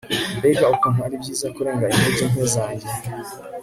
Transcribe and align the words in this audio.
mbega 0.37 0.65
ukuntu 0.73 0.99
ari 1.07 1.15
byiza 1.21 1.47
kurenga 1.55 1.85
intege 1.95 2.23
nke 2.31 2.45
zanjye 2.53 2.87